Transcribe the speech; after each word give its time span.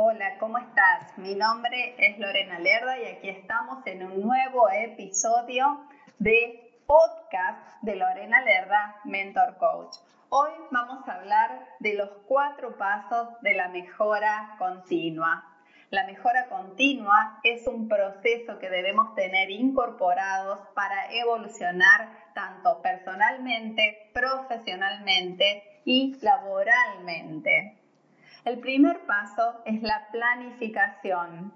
Hola, 0.00 0.38
¿cómo 0.38 0.58
estás? 0.58 1.18
Mi 1.18 1.34
nombre 1.34 1.96
es 1.98 2.20
Lorena 2.20 2.60
Lerda 2.60 3.00
y 3.00 3.06
aquí 3.06 3.30
estamos 3.30 3.84
en 3.84 4.04
un 4.04 4.20
nuevo 4.20 4.70
episodio 4.70 5.88
de 6.20 6.84
podcast 6.86 7.82
de 7.82 7.96
Lorena 7.96 8.40
Lerda, 8.42 9.00
Mentor 9.02 9.56
Coach. 9.56 9.96
Hoy 10.28 10.52
vamos 10.70 11.08
a 11.08 11.14
hablar 11.14 11.66
de 11.80 11.94
los 11.94 12.10
cuatro 12.28 12.78
pasos 12.78 13.40
de 13.42 13.54
la 13.54 13.70
mejora 13.70 14.54
continua. 14.60 15.44
La 15.90 16.06
mejora 16.06 16.46
continua 16.48 17.40
es 17.42 17.66
un 17.66 17.88
proceso 17.88 18.60
que 18.60 18.70
debemos 18.70 19.16
tener 19.16 19.50
incorporados 19.50 20.60
para 20.76 21.12
evolucionar 21.12 22.30
tanto 22.36 22.82
personalmente, 22.82 24.12
profesionalmente 24.14 25.64
y 25.84 26.16
laboralmente. 26.20 27.77
El 28.48 28.60
primer 28.60 29.00
paso 29.04 29.60
es 29.66 29.82
la 29.82 30.08
planificación. 30.10 31.52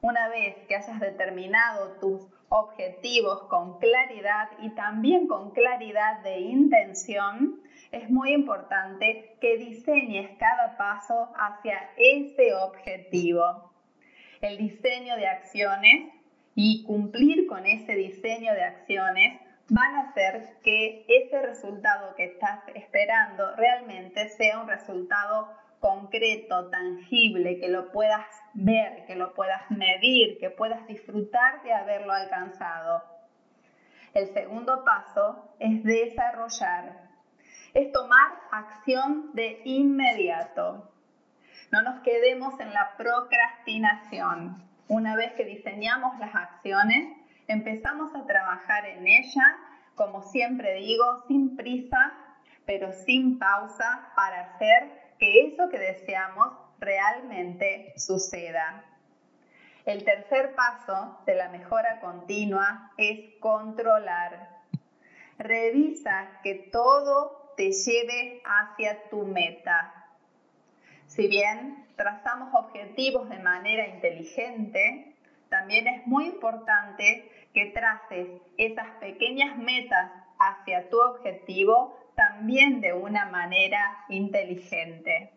Una 0.00 0.28
vez 0.30 0.56
que 0.66 0.74
hayas 0.74 0.98
determinado 0.98 1.92
tus 2.00 2.26
objetivos 2.48 3.44
con 3.44 3.78
claridad 3.78 4.48
y 4.58 4.70
también 4.70 5.28
con 5.28 5.52
claridad 5.52 6.24
de 6.24 6.40
intención, 6.40 7.60
es 7.92 8.10
muy 8.10 8.32
importante 8.32 9.36
que 9.40 9.58
diseñes 9.58 10.36
cada 10.36 10.76
paso 10.76 11.32
hacia 11.36 11.90
ese 11.96 12.52
objetivo. 12.52 13.72
El 14.40 14.58
diseño 14.58 15.14
de 15.14 15.28
acciones 15.28 16.12
y 16.56 16.82
cumplir 16.82 17.46
con 17.46 17.64
ese 17.64 17.94
diseño 17.94 18.54
de 18.54 18.64
acciones 18.64 19.40
van 19.68 19.94
a 19.94 20.00
hacer 20.08 20.58
que 20.64 21.06
ese 21.06 21.40
resultado 21.40 22.16
que 22.16 22.24
estás 22.24 22.58
esperando 22.74 23.54
realmente 23.54 24.30
sea 24.30 24.58
un 24.58 24.66
resultado 24.66 25.62
concreto, 25.84 26.70
tangible, 26.70 27.60
que 27.60 27.68
lo 27.68 27.92
puedas 27.92 28.24
ver, 28.54 29.04
que 29.04 29.16
lo 29.16 29.34
puedas 29.34 29.70
medir, 29.70 30.38
que 30.38 30.48
puedas 30.48 30.86
disfrutar 30.86 31.62
de 31.62 31.74
haberlo 31.74 32.14
alcanzado. 32.14 33.02
El 34.14 34.32
segundo 34.32 34.82
paso 34.82 35.54
es 35.58 35.84
desarrollar 35.84 37.04
es 37.74 37.90
tomar 37.90 38.40
acción 38.52 39.32
de 39.34 39.60
inmediato. 39.64 40.90
No 41.72 41.82
nos 41.82 42.00
quedemos 42.02 42.58
en 42.60 42.72
la 42.72 42.96
procrastinación. 42.96 44.62
Una 44.86 45.16
vez 45.16 45.32
que 45.32 45.44
diseñamos 45.44 46.16
las 46.20 46.34
acciones, 46.34 47.12
empezamos 47.48 48.14
a 48.14 48.24
trabajar 48.26 48.86
en 48.86 49.08
ellas, 49.08 49.56
como 49.96 50.22
siempre 50.22 50.74
digo, 50.74 51.24
sin 51.26 51.56
prisa, 51.56 52.14
pero 52.64 52.92
sin 52.92 53.40
pausa 53.40 54.12
para 54.14 54.40
hacer 54.40 55.03
que 55.18 55.46
eso 55.46 55.68
que 55.68 55.78
deseamos 55.78 56.48
realmente 56.78 57.94
suceda. 57.96 58.84
El 59.84 60.04
tercer 60.04 60.54
paso 60.54 61.18
de 61.26 61.34
la 61.34 61.48
mejora 61.50 62.00
continua 62.00 62.92
es 62.96 63.38
controlar. 63.38 64.48
Revisa 65.38 66.40
que 66.42 66.54
todo 66.72 67.52
te 67.56 67.70
lleve 67.72 68.42
hacia 68.44 69.08
tu 69.10 69.24
meta. 69.26 69.92
Si 71.06 71.28
bien 71.28 71.86
trazamos 71.96 72.54
objetivos 72.54 73.28
de 73.28 73.38
manera 73.38 73.86
inteligente, 73.86 75.14
también 75.48 75.86
es 75.86 76.06
muy 76.06 76.26
importante 76.26 77.30
que 77.52 77.66
traces 77.66 78.28
esas 78.56 78.88
pequeñas 79.00 79.56
metas 79.58 80.10
hacia 80.38 80.88
tu 80.88 81.00
objetivo 81.00 81.96
también 82.14 82.80
de 82.80 82.92
una 82.92 83.26
manera 83.26 84.04
inteligente. 84.08 85.32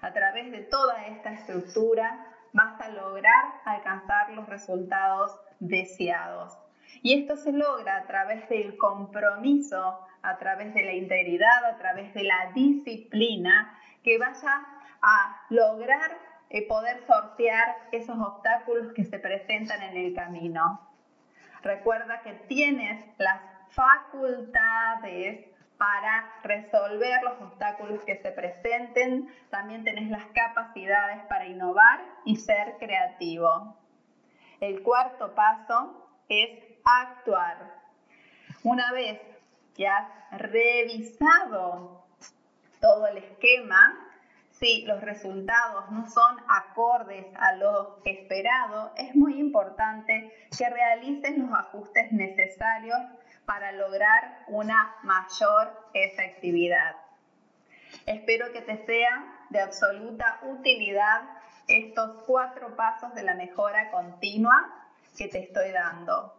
A 0.00 0.12
través 0.12 0.50
de 0.50 0.62
toda 0.62 1.06
esta 1.06 1.32
estructura 1.32 2.26
vas 2.52 2.80
a 2.80 2.88
lograr 2.88 3.44
alcanzar 3.64 4.30
los 4.30 4.48
resultados 4.48 5.38
deseados. 5.60 6.56
Y 7.02 7.20
esto 7.20 7.36
se 7.36 7.52
logra 7.52 7.98
a 7.98 8.06
través 8.06 8.48
del 8.48 8.76
compromiso, 8.76 10.00
a 10.22 10.38
través 10.38 10.74
de 10.74 10.82
la 10.82 10.92
integridad, 10.92 11.64
a 11.64 11.78
través 11.78 12.12
de 12.14 12.24
la 12.24 12.50
disciplina, 12.54 13.78
que 14.02 14.18
vaya 14.18 14.66
a 15.02 15.46
lograr 15.50 16.18
eh, 16.50 16.66
poder 16.66 17.00
sortear 17.06 17.76
esos 17.92 18.18
obstáculos 18.18 18.92
que 18.92 19.04
se 19.04 19.18
presentan 19.18 19.82
en 19.82 19.96
el 19.96 20.14
camino. 20.14 20.80
Recuerda 21.62 22.22
que 22.22 22.32
tienes 22.48 23.04
las 23.18 23.40
facultades 23.70 25.29
para 25.80 26.30
resolver 26.42 27.22
los 27.22 27.40
obstáculos 27.40 28.04
que 28.04 28.18
se 28.18 28.30
presenten, 28.32 29.34
también 29.48 29.82
tenés 29.82 30.10
las 30.10 30.26
capacidades 30.26 31.24
para 31.24 31.46
innovar 31.46 32.04
y 32.26 32.36
ser 32.36 32.76
creativo. 32.78 33.78
El 34.60 34.82
cuarto 34.82 35.34
paso 35.34 36.06
es 36.28 36.50
actuar. 36.84 37.56
Una 38.62 38.92
vez 38.92 39.22
que 39.74 39.88
has 39.88 40.06
revisado 40.32 42.04
todo 42.78 43.06
el 43.06 43.16
esquema, 43.16 44.09
si 44.60 44.84
los 44.84 45.00
resultados 45.00 45.90
no 45.90 46.06
son 46.08 46.36
acordes 46.46 47.26
a 47.36 47.52
lo 47.54 48.02
esperado, 48.04 48.92
es 48.94 49.16
muy 49.16 49.40
importante 49.40 50.30
que 50.56 50.68
realices 50.68 51.38
los 51.38 51.50
ajustes 51.50 52.12
necesarios 52.12 52.98
para 53.46 53.72
lograr 53.72 54.44
una 54.48 54.96
mayor 55.02 55.72
efectividad. 55.94 56.94
Espero 58.04 58.52
que 58.52 58.60
te 58.60 58.84
sea 58.84 59.46
de 59.48 59.60
absoluta 59.60 60.40
utilidad 60.42 61.22
estos 61.66 62.22
cuatro 62.26 62.76
pasos 62.76 63.14
de 63.14 63.22
la 63.22 63.34
mejora 63.34 63.90
continua 63.90 64.74
que 65.16 65.28
te 65.28 65.38
estoy 65.38 65.72
dando. 65.72 66.38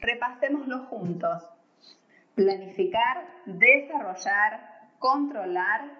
Repasémoslo 0.00 0.86
juntos. 0.86 1.48
Planificar, 2.34 3.26
desarrollar, 3.46 4.88
controlar 4.98 5.99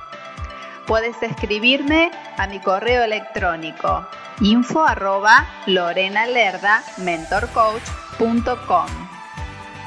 Puedes 0.87 1.21
escribirme 1.21 2.11
a 2.37 2.47
mi 2.47 2.59
correo 2.59 3.03
electrónico 3.03 4.07
info 4.41 4.83
arroba 4.83 5.47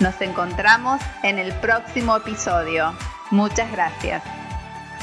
Nos 0.01 0.21
encontramos 0.21 1.01
en 1.23 1.39
el 1.39 1.53
próximo 1.55 2.17
episodio. 2.17 2.95
Muchas 3.31 3.71
gracias. 3.73 4.23